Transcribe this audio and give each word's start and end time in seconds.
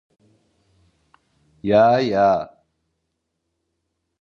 Ya, 1.61 1.99
ya. 1.99 2.49